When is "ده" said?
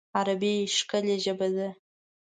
1.55-1.67